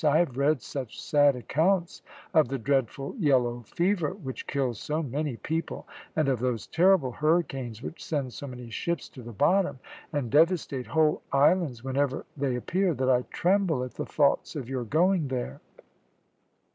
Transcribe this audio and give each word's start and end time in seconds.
"I 0.03 0.17
have 0.17 0.35
read 0.35 0.63
such 0.63 0.99
sad 0.99 1.35
accounts 1.35 2.01
of 2.33 2.47
the 2.47 2.57
dreadful 2.57 3.15
yellow 3.19 3.61
fever 3.67 4.15
which 4.15 4.47
kills 4.47 4.79
so 4.79 5.03
many 5.03 5.37
people, 5.37 5.87
and 6.15 6.27
of 6.27 6.39
those 6.39 6.65
terrible 6.65 7.11
hurricanes 7.11 7.83
which 7.83 8.03
send 8.03 8.33
so 8.33 8.47
many 8.47 8.71
ships 8.71 9.07
to 9.09 9.21
the 9.21 9.31
bottom, 9.31 9.77
and 10.11 10.31
devastate 10.31 10.87
whole 10.87 11.21
islands 11.31 11.83
whenever 11.83 12.25
they 12.35 12.55
appear, 12.55 12.95
that 12.95 13.11
I 13.11 13.25
tremble 13.29 13.83
at 13.83 13.93
the 13.93 14.05
thoughts 14.07 14.55
of 14.55 14.67
your 14.67 14.85
going 14.85 15.27
there." 15.27 15.61